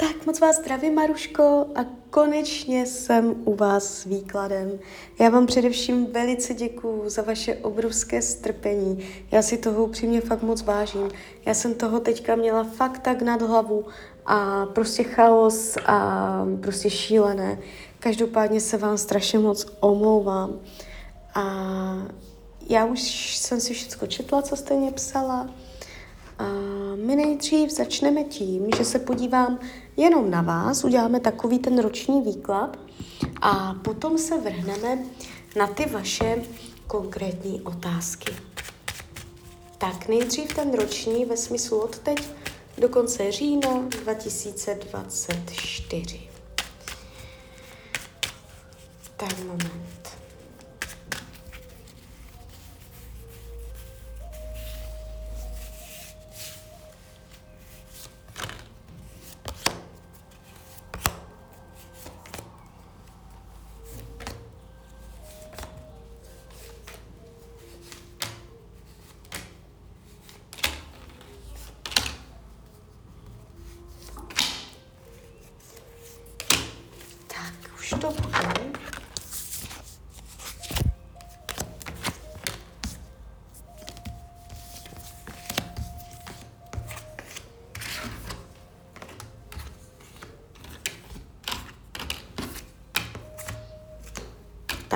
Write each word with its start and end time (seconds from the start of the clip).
Tak 0.00 0.26
moc 0.26 0.40
vás 0.40 0.56
zdravím, 0.56 0.94
Maruško, 0.94 1.66
a 1.74 1.84
konečně 2.10 2.86
jsem 2.86 3.34
u 3.44 3.54
vás 3.54 3.84
s 3.84 4.04
výkladem. 4.04 4.78
Já 5.20 5.28
vám 5.28 5.46
především 5.46 6.06
velice 6.12 6.54
děkuju 6.54 7.02
za 7.06 7.22
vaše 7.22 7.54
obrovské 7.54 8.22
strpení. 8.22 9.08
Já 9.30 9.42
si 9.42 9.58
toho 9.58 9.84
upřímně 9.84 10.20
fakt 10.20 10.42
moc 10.42 10.62
vážím. 10.62 11.08
Já 11.46 11.54
jsem 11.54 11.74
toho 11.74 12.00
teďka 12.00 12.36
měla 12.36 12.64
fakt 12.64 12.98
tak 12.98 13.22
nad 13.22 13.42
hlavu 13.42 13.86
a 14.26 14.66
prostě 14.66 15.02
chaos 15.02 15.76
a 15.86 16.46
prostě 16.62 16.90
šílené. 16.90 17.58
Každopádně 17.98 18.60
se 18.60 18.76
vám 18.76 18.98
strašně 18.98 19.38
moc 19.38 19.66
omlouvám. 19.80 20.60
A 21.34 21.42
já 22.68 22.84
už 22.84 23.36
jsem 23.36 23.60
si 23.60 23.74
všechno 23.74 24.06
četla, 24.06 24.42
co 24.42 24.56
jste 24.56 24.76
mě 24.76 24.92
psala. 24.92 25.50
My 26.94 27.16
nejdřív 27.16 27.70
začneme 27.70 28.24
tím, 28.24 28.66
že 28.76 28.84
se 28.84 28.98
podívám 28.98 29.58
jenom 29.96 30.30
na 30.30 30.42
vás, 30.42 30.84
uděláme 30.84 31.20
takový 31.20 31.58
ten 31.58 31.78
roční 31.78 32.22
výklad 32.22 32.78
a 33.42 33.74
potom 33.74 34.18
se 34.18 34.38
vrhneme 34.38 34.98
na 35.56 35.66
ty 35.66 35.86
vaše 35.86 36.42
konkrétní 36.86 37.60
otázky. 37.60 38.32
Tak 39.78 40.08
nejdřív 40.08 40.54
ten 40.54 40.74
roční 40.74 41.24
ve 41.24 41.36
smyslu 41.36 41.78
od 41.78 41.98
teď 41.98 42.28
do 42.78 42.88
konce 42.88 43.32
října 43.32 43.88
2024. 44.02 46.20
Tak 49.16 49.38
moment. 49.38 49.97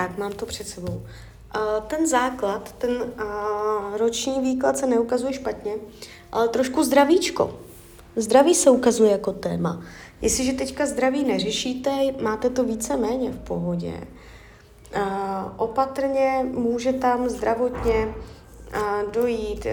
Tak, 0.03 0.19
mám 0.19 0.33
to 0.33 0.47
před 0.47 0.69
sebou. 0.69 1.03
Ten 1.87 2.07
základ, 2.07 2.75
ten 2.79 3.13
roční 3.97 4.41
výklad 4.41 4.79
se 4.79 4.87
neukazuje 4.87 5.33
špatně, 5.33 5.75
ale 6.33 6.49
trošku 6.49 6.85
zdravíčko. 6.85 7.61
Zdraví 8.17 8.55
se 8.55 8.71
ukazuje 8.71 9.11
jako 9.11 9.33
téma. 9.33 9.83
Jestliže 10.23 10.53
teďka 10.53 10.87
zdraví 10.87 11.25
neřešíte, 11.25 11.91
máte 12.21 12.51
to 12.51 12.65
více 12.65 12.97
méně 12.97 13.31
v 13.31 13.39
pohodě. 13.39 14.01
Opatrně 15.57 16.47
může 16.53 16.93
tam 16.93 17.29
zdravotně 17.29 18.15
dojít, 19.13 19.67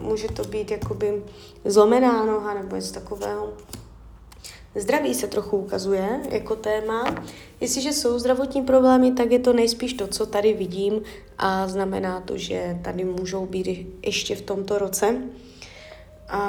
může 0.00 0.28
to 0.28 0.44
být 0.44 0.70
jakoby 0.70 1.24
zlomená 1.64 2.24
noha 2.24 2.54
nebo 2.54 2.76
něco 2.76 2.94
takového. 2.94 3.52
Zdraví 4.76 5.14
se 5.14 5.26
trochu 5.26 5.56
ukazuje 5.56 6.20
jako 6.30 6.56
téma. 6.56 7.24
Jestliže 7.60 7.92
jsou 7.92 8.18
zdravotní 8.18 8.62
problémy, 8.62 9.12
tak 9.12 9.30
je 9.30 9.38
to 9.38 9.52
nejspíš 9.52 9.92
to, 9.92 10.06
co 10.06 10.26
tady 10.26 10.52
vidím 10.52 11.02
a 11.38 11.68
znamená 11.68 12.20
to, 12.20 12.36
že 12.36 12.78
tady 12.84 13.04
můžou 13.04 13.46
být 13.46 13.86
ještě 14.06 14.36
v 14.36 14.42
tomto 14.42 14.78
roce. 14.78 15.16
A, 16.28 16.40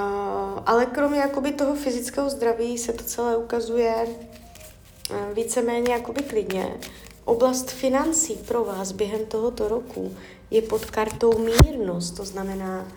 ale 0.65 0.85
kromě 0.85 1.19
jakoby 1.19 1.51
toho 1.51 1.75
fyzického 1.75 2.29
zdraví 2.29 2.77
se 2.77 2.93
to 2.93 3.03
celé 3.03 3.37
ukazuje 3.37 3.95
eh, 4.05 5.33
víceméně 5.33 5.93
jakoby 5.93 6.21
klidně. 6.21 6.77
Oblast 7.25 7.71
financí 7.71 8.33
pro 8.47 8.63
vás 8.63 8.91
během 8.91 9.25
tohoto 9.25 9.67
roku 9.67 10.15
je 10.51 10.61
pod 10.61 10.85
kartou 10.85 11.31
mírnost, 11.39 12.17
to 12.17 12.25
znamená 12.25 12.87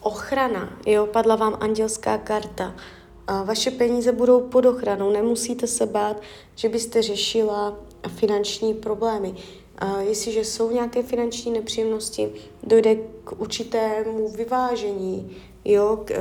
ochrana. 0.00 0.78
Jo, 0.86 1.06
padla 1.06 1.36
vám 1.36 1.56
andělská 1.60 2.18
karta. 2.18 2.74
Vaše 3.44 3.70
peníze 3.70 4.12
budou 4.12 4.40
pod 4.40 4.66
ochranou, 4.66 5.10
nemusíte 5.10 5.66
se 5.66 5.86
bát, 5.86 6.22
že 6.54 6.68
byste 6.68 7.02
řešila 7.02 7.76
finanční 8.08 8.74
problémy. 8.74 9.34
Jestliže 10.00 10.44
jsou 10.44 10.70
nějaké 10.70 11.02
finanční 11.02 11.52
nepříjemnosti, 11.52 12.32
dojde 12.62 12.94
k 13.24 13.40
určitému 13.40 14.28
vyvážení, 14.28 15.36
jo, 15.64 16.02
k, 16.04 16.12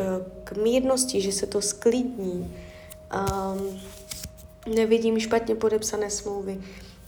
k 0.44 0.58
mírnosti, 0.58 1.22
že 1.22 1.32
se 1.32 1.48
to 1.48 1.62
sklidní. 1.62 2.56
Um, 3.16 3.80
nevidím 4.76 5.20
špatně 5.20 5.56
podepsané 5.56 6.10
smlouvy. 6.10 6.62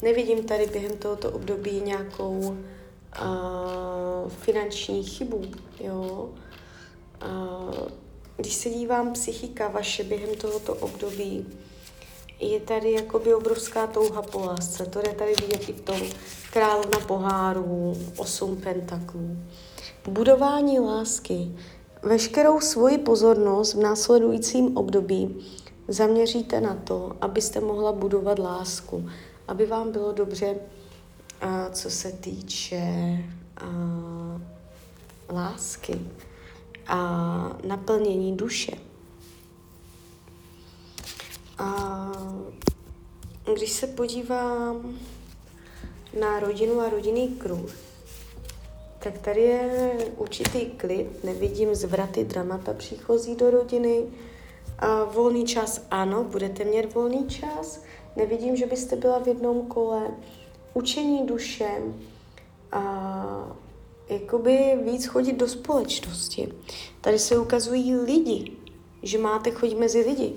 Nevidím 0.03 0.43
tady 0.43 0.67
během 0.67 0.97
tohoto 0.97 1.31
období 1.31 1.81
nějakou 1.85 2.39
uh, 2.39 4.29
finanční 4.29 5.03
chybu, 5.03 5.41
jo. 5.79 6.29
Uh, 7.25 8.06
když 8.37 8.53
se 8.53 8.69
dívám 8.69 9.13
psychika 9.13 9.67
vaše 9.67 10.03
během 10.03 10.35
tohoto 10.35 10.73
období, 10.73 11.45
je 12.39 12.59
tady 12.59 12.91
jakoby 12.91 13.33
obrovská 13.33 13.87
touha 13.87 14.21
po 14.21 14.39
lásce. 14.39 14.85
To 14.85 14.99
je 14.99 15.13
tady 15.13 15.33
vidět 15.41 15.69
i 15.69 15.73
v 15.73 15.81
tom 15.81 16.01
královna 16.53 16.99
pohárů, 16.99 17.97
osm 18.17 18.55
pentaklů. 18.55 19.37
Budování 20.07 20.79
lásky. 20.79 21.51
Veškerou 22.03 22.59
svoji 22.61 22.97
pozornost 22.97 23.73
v 23.73 23.79
následujícím 23.79 24.77
období 24.77 25.45
zaměříte 25.87 26.61
na 26.61 26.75
to, 26.75 27.11
abyste 27.21 27.59
mohla 27.59 27.91
budovat 27.91 28.39
lásku, 28.39 29.09
aby 29.47 29.65
vám 29.65 29.91
bylo 29.91 30.11
dobře, 30.11 30.55
co 31.71 31.89
se 31.89 32.11
týče 32.11 32.87
lásky 35.29 35.99
a 36.87 37.57
naplnění 37.67 38.37
duše. 38.37 38.71
A 41.57 42.11
když 43.53 43.71
se 43.71 43.87
podívám 43.87 44.97
na 46.19 46.39
rodinu 46.39 46.79
a 46.79 46.89
rodinný 46.89 47.27
kruh, 47.27 47.71
tak 48.99 49.17
tady 49.17 49.41
je 49.41 49.91
určitý 50.17 50.65
klid, 50.65 51.23
nevidím 51.23 51.75
zvraty, 51.75 52.23
dramata 52.23 52.73
příchozí 52.73 53.35
do 53.35 53.51
rodiny. 53.51 54.03
A 54.79 55.03
volný 55.03 55.45
čas, 55.45 55.81
ano, 55.91 56.23
budete 56.23 56.63
mít 56.63 56.93
volný 56.93 57.27
čas. 57.27 57.81
Nevidím, 58.15 58.55
že 58.55 58.65
byste 58.65 58.95
byla 58.95 59.19
v 59.19 59.27
jednom 59.27 59.67
kole. 59.67 60.07
Učení 60.73 61.25
duše, 61.25 61.81
a 62.71 63.57
jakoby 64.09 64.79
víc 64.85 65.05
chodit 65.05 65.33
do 65.33 65.47
společnosti. 65.47 66.53
Tady 67.01 67.19
se 67.19 67.37
ukazují 67.37 67.95
lidi, 67.95 68.51
že 69.03 69.17
máte 69.17 69.51
chodit 69.51 69.75
mezi 69.75 69.99
lidi, 70.01 70.33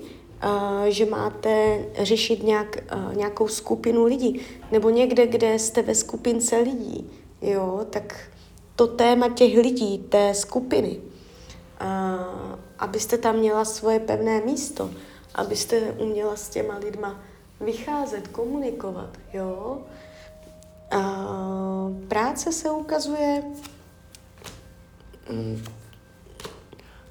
že 0.87 1.05
máte 1.05 1.85
řešit 1.99 2.43
nějak, 2.43 2.77
nějakou 3.13 3.47
skupinu 3.47 4.05
lidí, 4.05 4.41
nebo 4.71 4.89
někde, 4.89 5.27
kde 5.27 5.59
jste 5.59 5.81
ve 5.81 5.95
skupince 5.95 6.57
lidí, 6.57 7.09
jo, 7.41 7.85
tak 7.89 8.29
to 8.75 8.87
téma 8.87 9.29
těch 9.29 9.57
lidí, 9.57 9.97
té 9.97 10.33
skupiny, 10.33 11.01
abyste 12.79 13.17
tam 13.17 13.35
měla 13.35 13.65
svoje 13.65 13.99
pevné 13.99 14.41
místo, 14.41 14.89
abyste 15.35 15.95
uměla 15.99 16.35
s 16.35 16.49
těma 16.49 16.77
lidma 16.77 17.23
vycházet, 17.59 18.27
komunikovat, 18.27 19.09
jo. 19.33 19.77
Uh, 19.79 19.83
práce 22.07 22.51
se 22.51 22.71
ukazuje 22.71 23.43
um, 25.29 25.63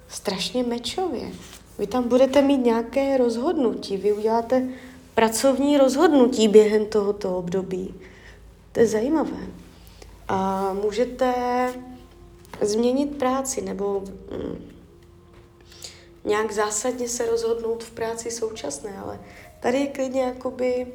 strašně 0.09 0.63
mečově. 0.63 1.33
Vy 1.79 1.87
tam 1.87 2.09
budete 2.09 2.43
mít 2.43 2.65
nějaké 2.65 3.17
rozhodnutí, 3.17 3.97
vy 3.97 4.13
uděláte 4.13 4.69
pracovní 5.15 5.79
rozhodnutí 5.79 6.49
během 6.49 6.87
tohoto 6.87 7.39
období. 7.39 7.95
To 8.73 8.81
je 8.81 8.87
zajímavé 8.87 9.47
a 10.29 10.73
můžete 10.73 11.35
změnit 12.61 13.19
práci 13.19 13.63
nebo 13.63 14.01
mm, 14.01 14.71
nějak 16.25 16.53
zásadně 16.53 17.09
se 17.09 17.27
rozhodnout 17.27 17.85
v 17.85 17.91
práci 17.91 18.31
současné, 18.31 18.99
ale 18.99 19.21
tady 19.61 19.79
je 19.79 19.87
klidně 19.87 20.23
jakoby 20.23 20.87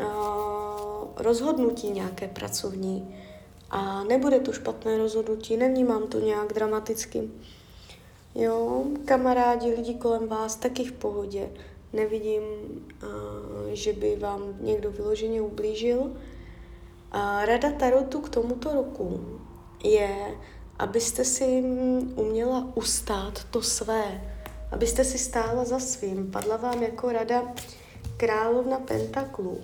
uh, 0.00 0.77
rozhodnutí 1.18 1.90
nějaké 1.90 2.28
pracovní 2.28 3.14
a 3.70 4.04
nebude 4.04 4.40
to 4.40 4.52
špatné 4.52 4.98
rozhodnutí, 4.98 5.56
nevnímám 5.56 6.06
to 6.06 6.20
nějak 6.20 6.52
dramaticky. 6.52 7.30
Jo, 8.34 8.84
kamarádi, 9.04 9.74
lidi 9.74 9.94
kolem 9.94 10.28
vás, 10.28 10.56
taky 10.56 10.84
v 10.84 10.92
pohodě. 10.92 11.48
nevidím, 11.92 12.42
uh, 12.42 13.08
že 13.72 13.92
by 13.92 14.16
vám 14.16 14.40
někdo 14.60 14.90
vyloženě 14.90 15.42
ublížil. 15.42 16.00
Uh, 16.00 16.14
rada 17.44 17.72
Tarotu 17.72 18.20
k 18.20 18.28
tomuto 18.28 18.72
roku 18.72 19.38
je, 19.84 20.36
abyste 20.78 21.24
si 21.24 21.62
uměla 22.14 22.68
ustát 22.74 23.44
to 23.50 23.62
své, 23.62 24.34
abyste 24.72 25.04
si 25.04 25.18
stála 25.18 25.64
za 25.64 25.78
svým. 25.78 26.30
Padla 26.30 26.56
vám 26.56 26.82
jako 26.82 27.12
rada 27.12 27.42
královna 28.16 28.78
pentaklů. 28.78 29.58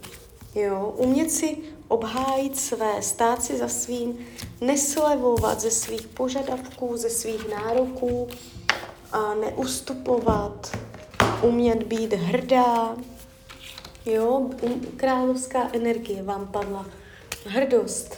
Jo, 0.54 0.94
umět 0.96 1.30
si 1.30 1.56
obhájit 1.88 2.56
své, 2.56 3.02
stát 3.02 3.42
si 3.42 3.58
za 3.58 3.68
svým, 3.68 4.26
neslevovat 4.60 5.60
ze 5.60 5.70
svých 5.70 6.06
požadavků, 6.06 6.96
ze 6.96 7.10
svých 7.10 7.48
nároků, 7.48 8.28
a 9.12 9.34
neustupovat, 9.34 10.76
umět 11.42 11.82
být 11.82 12.12
hrdá. 12.12 12.96
Jo, 14.06 14.50
královská 14.96 15.68
energie 15.72 16.22
vám 16.22 16.46
padla. 16.46 16.86
Hrdost. 17.46 18.16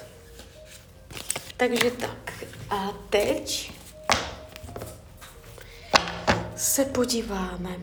Takže 1.57 1.91
tak. 1.91 2.33
A 2.71 2.93
teď 3.11 3.73
se 6.57 6.85
podíváme. 6.85 7.77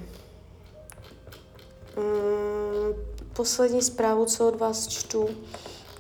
Mm, 1.98 3.13
poslední 3.36 3.82
zprávu, 3.82 4.26
co 4.26 4.48
od 4.48 4.60
vás 4.60 4.88
čtu 4.88 5.30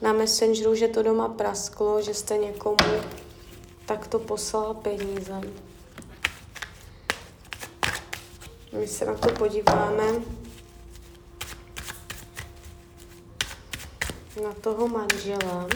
na 0.01 0.13
Messengeru, 0.13 0.75
že 0.75 0.87
to 0.87 1.03
doma 1.03 1.27
prasklo, 1.27 2.01
že 2.01 2.13
jste 2.13 2.37
někomu 2.37 3.01
takto 3.85 4.19
poslala 4.19 4.73
peníze. 4.73 5.41
My 8.79 8.87
se 8.87 9.05
na 9.05 9.13
to 9.13 9.29
podíváme. 9.29 10.03
Na 14.43 14.53
toho 14.61 14.87
manžela. 14.87 15.67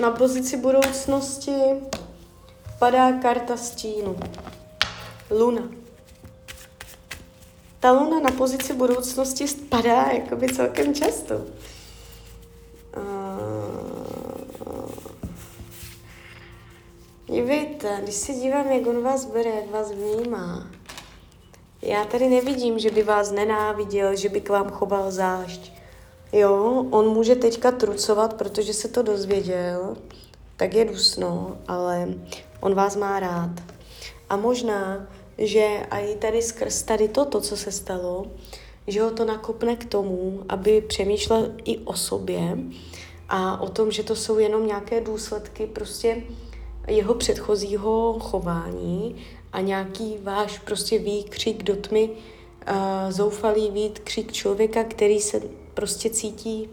Na 0.00 0.10
pozici 0.10 0.56
budoucnosti 0.56 1.52
padá 2.78 3.12
karta 3.12 3.56
stínu. 3.56 4.16
Luna. 5.30 5.62
Ta 7.80 7.92
luna 7.92 8.20
na 8.20 8.30
pozici 8.30 8.72
budoucnosti 8.72 9.48
spadá 9.48 10.02
jakoby 10.02 10.48
celkem 10.48 10.94
často. 10.94 11.34
Dívejte, 17.26 18.00
když 18.02 18.14
se 18.14 18.32
dívám, 18.32 18.66
jak 18.66 18.86
on 18.86 19.02
vás 19.02 19.24
bere, 19.24 19.50
jak 19.50 19.70
vás 19.70 19.92
vnímá, 19.92 20.70
já 21.82 22.04
tady 22.04 22.28
nevidím, 22.28 22.78
že 22.78 22.90
by 22.90 23.02
vás 23.02 23.30
nenáviděl, 23.30 24.16
že 24.16 24.28
by 24.28 24.40
k 24.40 24.48
vám 24.48 24.70
choval 24.70 25.10
zášť. 25.10 25.73
Jo, 26.34 26.86
on 26.90 27.08
může 27.08 27.36
teďka 27.36 27.72
trucovat, 27.72 28.34
protože 28.34 28.74
se 28.74 28.88
to 28.88 29.02
dozvěděl, 29.02 29.96
tak 30.56 30.74
je 30.74 30.84
dusno, 30.84 31.58
ale 31.68 32.08
on 32.60 32.74
vás 32.74 32.96
má 32.96 33.20
rád. 33.20 33.50
A 34.30 34.36
možná, 34.36 35.06
že 35.38 35.86
i 35.90 36.16
tady 36.16 36.42
skrz 36.42 36.82
tady 36.82 37.08
toto, 37.08 37.40
co 37.40 37.56
se 37.56 37.72
stalo, 37.72 38.26
že 38.86 39.02
ho 39.02 39.10
to 39.10 39.24
nakopne 39.24 39.76
k 39.76 39.84
tomu, 39.84 40.42
aby 40.48 40.80
přemýšlel 40.80 41.52
i 41.64 41.78
o 41.78 41.94
sobě 41.94 42.58
a 43.28 43.60
o 43.60 43.68
tom, 43.68 43.90
že 43.90 44.02
to 44.02 44.16
jsou 44.16 44.38
jenom 44.38 44.66
nějaké 44.66 45.00
důsledky 45.00 45.66
prostě 45.66 46.22
jeho 46.88 47.14
předchozího 47.14 48.18
chování 48.20 49.16
a 49.52 49.60
nějaký 49.60 50.18
váš 50.22 50.58
prostě 50.58 50.98
výkřik 50.98 51.62
do 51.62 51.76
tmy, 51.76 52.10
uh, 52.10 53.10
zoufalý 53.10 53.70
výkřik 53.70 54.32
člověka, 54.32 54.84
který 54.84 55.20
se 55.20 55.63
prostě 55.74 56.10
cítí 56.10 56.68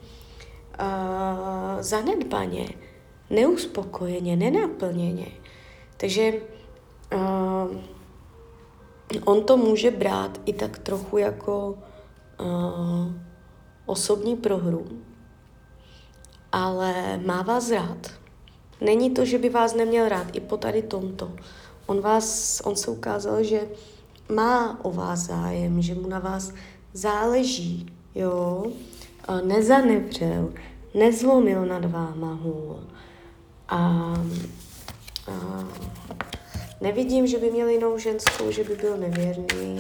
uh, 0.80 1.82
zanedbaně, 1.82 2.70
neuspokojeně, 3.30 4.36
nenaplněně. 4.36 5.28
Takže 5.98 6.34
uh, 7.14 7.78
on 9.26 9.44
to 9.44 9.58
může 9.58 9.92
brát 9.92 10.42
i 10.46 10.54
tak 10.54 10.80
trochu 10.80 11.18
jako 11.18 11.78
uh, 12.42 13.12
osobní 13.86 14.36
prohru, 14.36 14.88
ale 16.52 17.18
má 17.26 17.42
vás 17.42 17.72
rád. 17.72 18.12
Není 18.82 19.12
to, 19.12 19.26
že 19.26 19.38
by 19.38 19.50
vás 19.50 19.76
neměl 19.76 20.10
rád 20.10 20.28
i 20.36 20.40
po 20.40 20.58
tady 20.58 20.82
tomto. 20.82 21.32
On, 21.86 22.02
vás, 22.02 22.62
on 22.66 22.76
se 22.76 22.92
ukázal, 22.92 23.44
že 23.44 23.68
má 24.30 24.80
o 24.86 24.92
vás 24.92 25.20
zájem, 25.20 25.82
že 25.82 25.96
mu 25.96 26.08
na 26.08 26.20
vás 26.20 26.54
záleží, 26.94 27.86
jo, 28.16 28.66
nezanevřel, 29.44 30.54
nezlomil 30.94 31.66
nad 31.66 31.86
váma 31.86 32.34
hůl. 32.34 32.80
A, 33.70 33.78
a 35.28 35.68
nevidím, 36.82 37.28
že 37.28 37.38
by 37.38 37.52
měl 37.52 37.70
jinou 37.70 37.98
ženskou, 37.98 38.52
že 38.52 38.64
by 38.64 38.76
byl 38.76 38.98
nevěrný. 38.98 39.80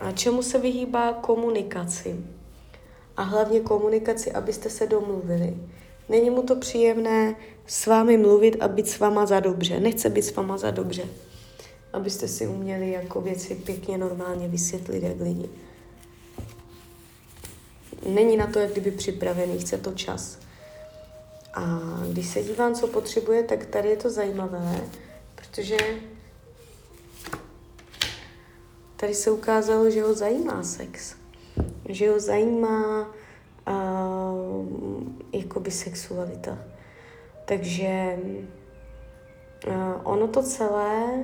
A 0.00 0.12
čemu 0.12 0.42
se 0.42 0.58
vyhýbá 0.58 1.12
komunikaci? 1.12 2.16
A 3.16 3.22
hlavně 3.22 3.60
komunikaci, 3.60 4.32
abyste 4.32 4.70
se 4.70 4.86
domluvili. 4.86 5.56
Není 6.08 6.30
mu 6.30 6.42
to 6.42 6.56
příjemné 6.56 7.36
s 7.66 7.86
vámi 7.86 8.16
mluvit 8.16 8.56
a 8.60 8.68
být 8.68 8.88
s 8.88 8.98
váma 8.98 9.26
za 9.26 9.40
dobře. 9.40 9.80
Nechce 9.80 10.10
být 10.10 10.22
s 10.22 10.34
váma 10.36 10.58
za 10.58 10.70
dobře. 10.70 11.02
Abyste 11.92 12.28
si 12.28 12.46
uměli 12.46 12.90
jako 12.90 13.20
věci 13.20 13.54
pěkně 13.54 13.98
normálně 13.98 14.48
vysvětlit 14.48 15.02
jak 15.02 15.20
lidi. 15.20 15.48
Není 18.06 18.36
na 18.36 18.46
to, 18.46 18.58
jak 18.58 18.72
kdyby 18.72 18.90
připravený, 18.90 19.58
chce 19.58 19.78
to 19.78 19.92
čas. 19.92 20.38
A 21.54 21.80
když 22.10 22.26
se 22.26 22.42
dívám, 22.42 22.74
co 22.74 22.86
potřebuje, 22.86 23.42
tak 23.42 23.66
tady 23.66 23.88
je 23.88 23.96
to 23.96 24.10
zajímavé, 24.10 24.80
protože 25.34 25.76
tady 28.96 29.14
se 29.14 29.30
ukázalo, 29.30 29.90
že 29.90 30.02
ho 30.02 30.14
zajímá 30.14 30.62
sex. 30.62 31.14
Že 31.88 32.10
ho 32.10 32.20
zajímá 32.20 33.08
uh, 33.68 34.68
jakoby 35.32 35.70
sexualita. 35.70 36.58
Takže 37.44 38.18
uh, 39.66 39.72
ono 40.02 40.28
to 40.28 40.42
celé, 40.42 41.22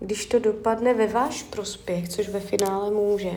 když 0.00 0.26
to 0.26 0.38
dopadne 0.38 0.94
ve 0.94 1.06
váš 1.06 1.42
prospěch, 1.42 2.08
což 2.08 2.28
ve 2.28 2.40
finále 2.40 2.90
může, 2.90 3.32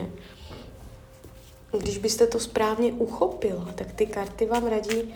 když 1.78 1.98
byste 1.98 2.26
to 2.26 2.40
správně 2.40 2.92
uchopila, 2.92 3.68
tak 3.74 3.92
ty 3.92 4.06
karty 4.06 4.46
vám 4.46 4.66
radí, 4.66 5.14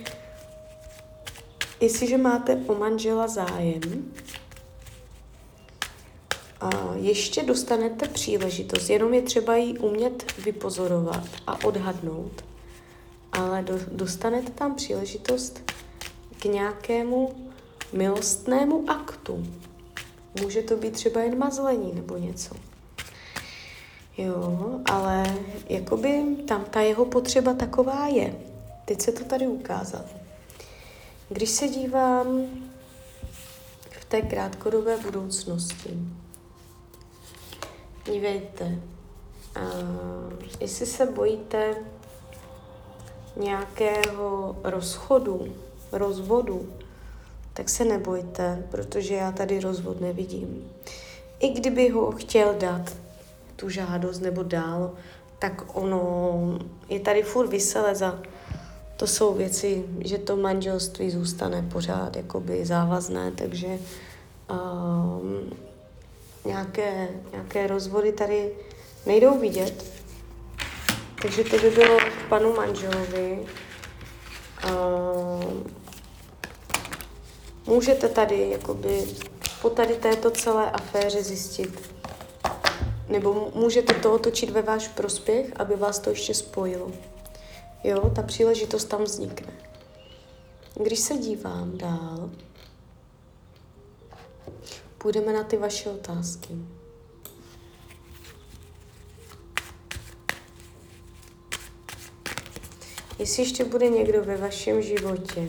jestliže 1.81 2.19
máte 2.19 2.57
o 2.67 2.75
manžela 2.75 3.29
zájem, 3.29 4.13
a 6.61 6.95
ještě 6.95 7.43
dostanete 7.43 8.09
příležitost, 8.09 8.89
jenom 8.89 9.15
je 9.15 9.23
třeba 9.23 9.57
ji 9.57 9.79
umět 9.79 10.39
vypozorovat 10.39 11.29
a 11.47 11.65
odhadnout 11.65 12.45
ale 13.35 13.63
do, 13.63 13.79
dostanete 13.93 14.51
tam 14.51 14.75
příležitost 14.75 15.73
k 16.41 16.45
nějakému 16.45 17.35
milostnému 17.93 18.91
aktu. 18.91 19.47
Může 20.41 20.63
to 20.63 20.77
být 20.77 20.93
třeba 20.93 21.21
jen 21.21 21.39
mazlení 21.39 21.93
nebo 21.95 22.17
něco. 22.17 22.55
Jo, 24.19 24.81
ale 24.91 25.35
jakoby 25.69 26.25
tam 26.49 26.65
ta 26.65 26.81
jeho 26.81 27.05
potřeba 27.05 27.55
taková 27.55 28.07
je. 28.07 28.35
Teď 28.85 29.01
se 29.01 29.13
to 29.13 29.25
tady 29.25 29.47
ukázalo. 29.47 30.05
Když 31.29 31.51
se 31.51 31.69
dívám 31.69 32.47
v 33.91 34.05
té 34.05 34.23
krátkodobé 34.23 34.97
budoucnosti, 34.97 35.99
dívejte, 38.13 38.65
uh, 38.65 40.33
jestli 40.61 40.87
se 40.87 41.07
bojíte 41.07 41.75
nějakého 43.37 44.57
rozchodu, 44.65 45.55
rozvodu, 45.93 46.73
tak 47.53 47.69
se 47.69 47.85
nebojte, 47.85 48.67
protože 48.71 49.15
já 49.15 49.33
tady 49.33 49.61
rozvod 49.61 50.01
nevidím. 50.01 50.73
I 51.41 51.49
kdyby 51.49 51.89
ho 51.89 52.13
chtěl 52.13 52.55
dát 52.59 53.04
tu 53.57 53.69
žádost 53.69 54.21
nebo 54.21 54.43
dál, 54.43 54.93
tak 55.39 55.77
ono 55.77 56.59
je 56.89 57.01
tady 57.01 57.23
furt 57.23 57.49
vyseleza. 57.49 58.19
To 58.97 59.07
jsou 59.07 59.35
věci, 59.35 59.85
že 60.01 60.19
to 60.19 60.37
manželství 60.37 61.11
zůstane 61.11 61.63
pořád 61.73 62.17
jakoby 62.17 62.67
závazné, 62.67 63.31
takže 63.31 63.79
um, 64.51 65.53
nějaké, 66.45 67.09
nějaké 67.33 67.67
rozvody 67.67 68.13
tady 68.13 68.51
nejdou 69.07 69.39
vidět. 69.39 69.85
Takže 71.23 71.45
to 71.45 71.59
by 71.59 71.71
bylo 71.71 71.99
k 71.99 72.29
panu 72.29 72.55
manželovi. 72.57 73.47
Um, 74.65 75.65
můžete 77.67 78.09
tady 78.09 78.51
jakoby 78.51 79.05
po 79.63 79.71
tady 79.71 79.95
této 79.95 80.31
celé 80.31 80.71
aféře 80.71 81.23
zjistit, 81.23 81.94
nebo 83.09 83.53
můžete 83.55 83.95
to 83.95 84.15
otočit 84.15 84.51
ve 84.51 84.63
váš 84.63 84.89
prospěch, 84.89 85.53
aby 85.57 85.77
vás 85.77 85.99
to 85.99 86.11
ještě 86.11 86.35
spojilo. 86.35 86.93
Jo, 87.85 88.11
ta 88.11 88.23
příležitost 88.23 88.85
tam 88.85 89.05
vznikne. 89.05 89.53
Když 90.83 90.99
se 90.99 91.17
dívám 91.17 91.79
dál, 91.79 92.31
půjdeme 94.99 95.33
na 95.33 95.45
ty 95.45 95.57
vaše 95.57 95.91
otázky. 95.91 96.55
Jestli 103.19 103.43
ještě 103.43 103.65
bude 103.65 103.89
někdo 103.89 104.25
ve 104.25 104.37
vašem 104.37 104.83
životě, 104.83 105.49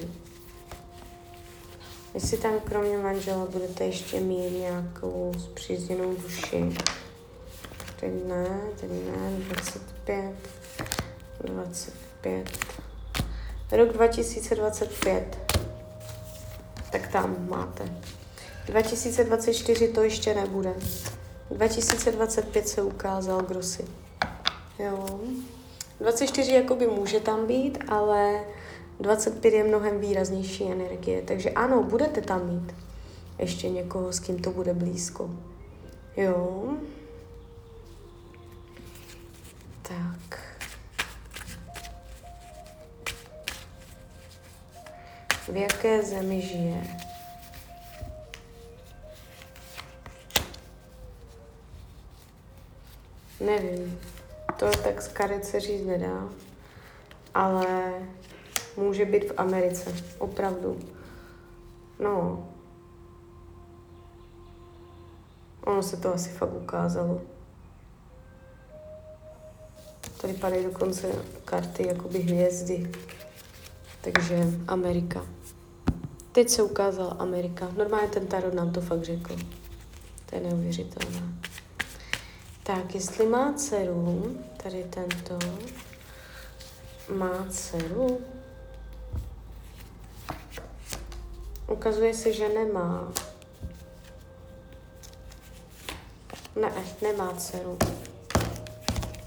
jestli 2.13 2.37
tam 2.37 2.59
kromě 2.59 2.97
manžela 2.97 3.45
budete 3.45 3.83
ještě 3.83 4.19
mít 4.19 4.49
nějakou 4.49 5.31
zpřízněnou 5.37 6.15
duši, 6.15 6.75
teď 7.99 8.11
ne, 8.27 8.47
25, 9.39 10.35
25, 11.43 12.49
rok 13.71 13.93
2025, 13.93 15.37
tak 16.91 17.07
tam 17.07 17.47
máte. 17.49 17.89
2024 18.65 19.87
to 19.87 20.03
ještě 20.03 20.33
nebude. 20.33 20.73
2025 21.51 22.67
se 22.67 22.81
ukázal 22.81 23.41
Grosy. 23.41 23.85
Jo. 24.79 25.19
24 25.99 26.51
jakoby 26.51 26.87
může 26.87 27.19
tam 27.19 27.47
být, 27.47 27.77
ale 27.87 28.43
25 28.99 29.53
je 29.53 29.63
mnohem 29.63 29.99
výraznější 29.99 30.71
energie. 30.71 31.21
Takže 31.21 31.49
ano, 31.49 31.83
budete 31.83 32.21
tam 32.21 32.49
mít 32.49 32.75
ještě 33.39 33.69
někoho, 33.69 34.13
s 34.13 34.19
kým 34.19 34.39
to 34.39 34.51
bude 34.51 34.73
blízko. 34.73 35.29
Jo. 36.17 36.63
Tak. 39.87 40.39
V 45.47 45.55
jaké 45.55 46.03
zemi 46.03 46.41
žije? 46.41 46.97
Nevím. 53.39 53.99
To 54.59 54.71
tak 54.71 55.01
z 55.01 55.07
karet 55.07 55.45
se 55.45 55.59
říct 55.59 55.85
nedá. 55.85 56.29
Ale 57.33 57.93
může 58.77 59.05
být 59.05 59.31
v 59.31 59.33
Americe. 59.37 59.93
Opravdu. 60.17 60.79
No. 61.99 62.49
Ono 65.65 65.83
se 65.83 65.97
to 65.97 66.13
asi 66.13 66.29
fakt 66.29 66.53
ukázalo. 66.53 67.34
Tady 70.25 70.37
padají 70.37 70.63
dokonce 70.63 71.07
karty 71.45 71.87
jakoby 71.87 72.19
hvězdy. 72.19 72.91
Takže 74.01 74.43
Amerika. 74.67 75.25
Teď 76.31 76.49
se 76.49 76.63
ukázala 76.63 77.11
Amerika. 77.11 77.71
Normálně 77.77 78.07
ten 78.07 78.27
tarot 78.27 78.53
nám 78.53 78.71
to 78.71 78.81
fakt 78.81 79.03
řekl. 79.03 79.35
To 80.25 80.35
je 80.35 80.41
neuvěřitelné. 80.41 81.21
Tak, 82.63 82.95
jestli 82.95 83.27
má 83.27 83.53
dceru, 83.53 84.37
tady 84.63 84.83
tento, 84.83 85.39
má 87.15 87.45
dceru, 87.49 88.21
ukazuje 91.67 92.13
se, 92.13 92.33
že 92.33 92.49
nemá. 92.49 93.13
Ne, 96.61 96.71
nemá 97.01 97.33
dceru. 97.33 97.77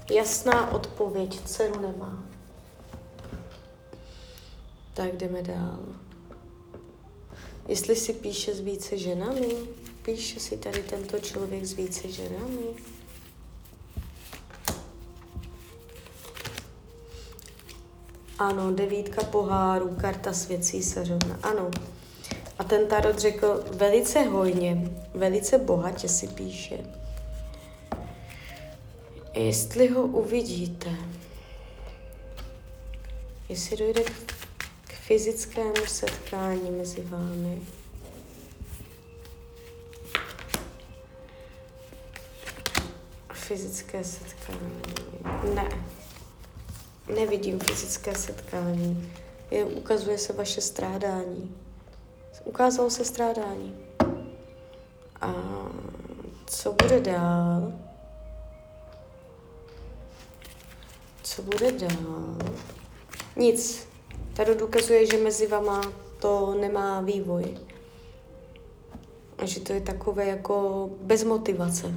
Jasná 0.09 0.71
odpověď, 0.71 1.39
dceru 1.45 1.81
nemá. 1.81 2.23
Tak 4.93 5.17
jdeme 5.17 5.41
dál. 5.41 5.79
Jestli 7.67 7.95
si 7.95 8.13
píše 8.13 8.55
s 8.55 8.59
více 8.59 8.97
ženami, 8.97 9.55
píše 10.01 10.39
si 10.39 10.57
tady 10.57 10.83
tento 10.83 11.19
člověk 11.19 11.65
s 11.65 11.73
více 11.73 12.11
ženami. 12.11 12.65
Ano, 18.39 18.71
devítka 18.71 19.23
pohárů, 19.23 19.95
karta 20.01 20.33
svět 20.33 20.65
císařovna. 20.65 21.39
Ano. 21.43 21.71
A 22.59 22.63
ten 22.63 22.87
tarot 22.87 23.19
řekl 23.19 23.63
velice 23.71 24.21
hojně, 24.21 24.91
velice 25.13 25.57
bohatě 25.57 26.09
si 26.09 26.27
píše. 26.27 26.77
Jestli 29.39 29.87
ho 29.87 30.01
uvidíte, 30.01 30.95
jestli 33.49 33.77
dojde 33.77 34.03
k 34.83 34.93
fyzickému 34.93 35.85
setkání 35.87 36.71
mezi 36.71 37.01
vámi, 37.01 37.61
fyzické 43.33 44.03
setkání. 44.03 44.81
Ne. 45.55 45.69
Nevidím 47.15 47.59
fyzické 47.59 48.15
setkání. 48.15 49.13
Je, 49.51 49.65
ukazuje 49.65 50.17
se 50.17 50.33
vaše 50.33 50.61
strádání. 50.61 51.55
Ukázalo 52.43 52.89
se 52.89 53.05
strádání. 53.05 53.75
A 55.21 55.33
co 56.45 56.73
bude 56.73 56.99
dál? 56.99 57.88
Co 61.39 61.45
bude 61.45 61.71
dál? 61.71 62.37
Nic. 63.35 63.87
Tady 64.33 64.55
dokazuje, 64.55 65.05
že 65.05 65.17
mezi 65.17 65.47
vama 65.47 65.81
to 66.19 66.57
nemá 66.61 67.01
vývoj. 67.01 67.57
A 69.37 69.45
že 69.45 69.59
to 69.59 69.73
je 69.73 69.81
takové 69.81 70.25
jako 70.25 70.89
bez 71.01 71.23
motivace. 71.23 71.93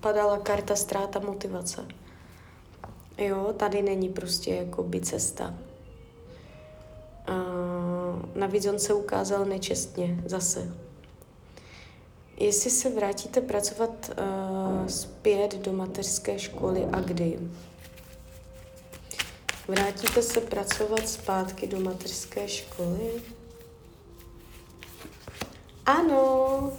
Padala 0.00 0.38
karta 0.38 0.76
ztráta 0.76 1.18
motivace. 1.18 1.86
Jo, 3.18 3.54
tady 3.56 3.82
není 3.82 4.08
prostě 4.08 4.54
jako 4.54 4.82
by 4.82 5.00
cesta. 5.00 5.54
A 7.26 7.34
navíc 8.34 8.66
on 8.66 8.78
se 8.78 8.94
ukázal 8.94 9.44
nečestně 9.44 10.22
zase. 10.26 10.74
Jestli 12.36 12.70
se 12.70 12.90
vrátíte 12.90 13.40
pracovat 13.40 14.10
uh, 14.10 14.86
zpět 14.86 15.58
do 15.58 15.72
mateřské 15.72 16.38
školy 16.38 16.84
a 16.92 17.00
kdy? 17.00 17.38
Vrátíte 19.68 20.22
se 20.22 20.40
pracovat 20.40 21.08
zpátky 21.08 21.66
do 21.66 21.80
mateřské 21.80 22.48
školy? 22.48 23.22
Ano. 25.86 26.72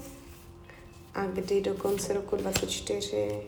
A 1.13 1.25
kdy 1.25 1.61
do 1.61 1.73
konce 1.73 2.13
roku 2.13 2.35
24? 2.35 3.41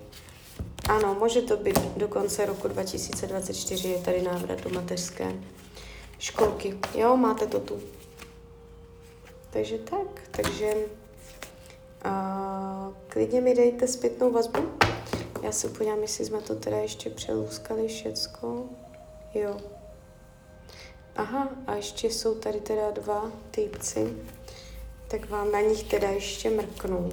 Ano, 0.90 1.16
může 1.20 1.42
to 1.42 1.58
být 1.58 1.80
do 1.98 2.08
konce 2.08 2.46
roku 2.46 2.68
2024, 2.68 3.90
je 3.90 3.98
tady 3.98 4.22
návrat 4.22 4.62
do 4.62 4.70
mateřské 4.70 5.34
školky. 6.20 6.78
Jo, 6.96 7.18
máte 7.18 7.48
to 7.48 7.60
tu. 7.60 7.82
Takže 9.50 9.78
tak, 9.78 10.22
takže 10.32 10.74
a, 12.04 12.92
klidně 13.08 13.42
mi 13.42 13.56
dejte 13.56 13.88
zpětnou 13.88 14.32
vazbu. 14.32 14.60
Já 15.44 15.52
se 15.52 15.70
podívám, 15.70 16.02
jestli 16.02 16.26
jsme 16.26 16.42
to 16.42 16.56
teda 16.56 16.78
ještě 16.78 17.10
přelůskali 17.10 17.88
všecko. 17.88 18.70
Jo. 19.36 19.58
Aha, 21.16 21.50
a 21.68 21.76
ještě 21.76 22.08
jsou 22.08 22.36
tady 22.36 22.60
teda 22.60 22.92
dva 22.92 23.32
typci. 23.52 24.18
Tak 25.08 25.30
vám 25.30 25.52
na 25.52 25.62
nich 25.62 25.84
teda 25.84 26.10
ještě 26.10 26.50
mrknu. 26.50 27.10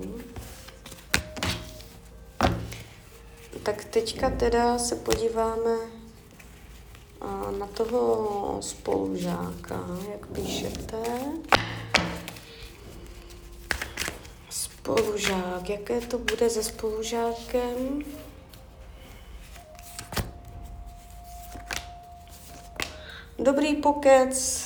Tak 3.63 3.85
teďka 3.85 4.31
teda 4.31 4.79
se 4.79 4.97
podíváme 4.97 5.77
na 7.59 7.67
toho 7.67 8.59
spolužáka, 8.61 9.87
jak 10.13 10.27
píšete. 10.27 11.03
Spolužák, 14.51 15.69
jaké 15.69 16.01
to 16.01 16.19
bude 16.19 16.51
se 16.51 16.63
spolužákem? 16.63 18.05
Dobrý 23.43 23.77
pokec, 23.77 24.65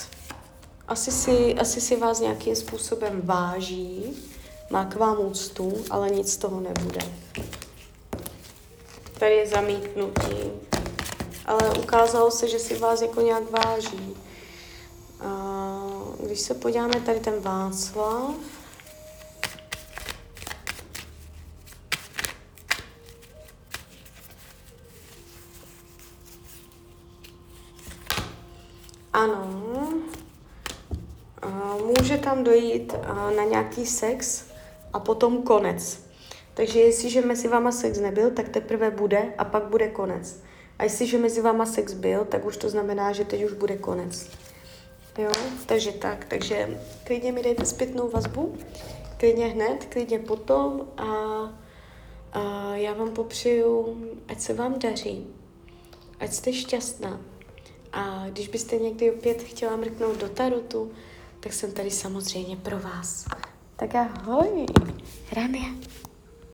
asi 0.89 1.13
si, 1.13 1.55
asi 1.55 1.81
si 1.81 1.97
vás 1.97 2.21
nějakým 2.21 2.57
způsobem 2.57 3.23
váží, 3.25 4.17
má 4.71 4.85
k 4.85 4.97
vám 4.97 5.21
úctu, 5.21 5.73
ale 5.91 6.11
nic 6.11 6.33
z 6.33 6.37
toho 6.37 6.61
nebude. 6.61 7.01
Tady 9.19 9.35
je 9.35 9.47
zamítnutí, 9.47 10.51
ale 11.47 11.71
ukázalo 11.79 12.31
se, 12.31 12.49
že 12.49 12.59
si 12.59 12.79
vás 12.79 13.03
jako 13.03 13.21
nějak 13.21 13.51
váží. 13.51 14.17
A 15.21 15.81
když 16.27 16.41
se 16.41 16.55
podíváme 16.55 17.01
tady 17.01 17.21
ten 17.21 17.41
Václav, 17.41 18.35
tam 32.37 32.45
dojít 32.45 32.95
na 33.37 33.45
nějaký 33.45 33.87
sex 33.87 34.45
a 34.93 35.01
potom 35.01 35.43
konec. 35.43 36.01
Takže 36.55 36.81
jestliže 36.81 37.21
mezi 37.21 37.49
váma 37.49 37.73
sex 37.73 37.99
nebyl, 37.99 38.31
tak 38.31 38.49
teprve 38.49 38.91
bude 38.91 39.33
a 39.39 39.45
pak 39.45 39.65
bude 39.65 39.89
konec. 39.89 40.41
A 40.79 40.85
jestliže 40.85 41.19
mezi 41.19 41.41
váma 41.41 41.67
sex 41.67 41.93
byl, 41.93 42.25
tak 42.25 42.45
už 42.45 42.57
to 42.57 42.71
znamená, 42.71 43.13
že 43.13 43.25
teď 43.25 43.45
už 43.45 43.53
bude 43.53 43.77
konec. 43.77 44.29
Jo, 45.19 45.31
takže 45.67 45.93
tak, 45.93 46.25
takže 46.25 46.81
klidně 47.05 47.33
mi 47.33 47.43
dejte 47.43 47.65
zpětnou 47.65 48.09
vazbu, 48.09 48.57
klidně 49.17 49.47
hned, 49.47 49.87
klidně 49.89 50.19
potom 50.19 50.89
a, 50.97 51.05
a 52.33 52.75
já 52.75 52.93
vám 52.93 53.11
popřeju, 53.11 53.97
ať 54.29 54.41
se 54.41 54.55
vám 54.55 54.79
daří, 54.79 55.27
ať 56.21 56.33
jste 56.33 56.53
šťastná. 56.53 57.21
A 57.93 58.25
když 58.29 58.49
byste 58.49 58.77
někdy 58.77 59.11
opět 59.11 59.43
chtěla 59.43 59.77
mrknout 59.77 60.17
do 60.17 60.29
tarotu, 60.29 60.93
tak 61.41 61.53
jsem 61.53 61.73
tady 61.73 61.91
samozřejmě 61.91 62.57
pro 62.57 62.79
vás. 62.79 63.27
Tak 63.77 63.95
ahoj, 63.95 64.67
Rania. 65.33 65.69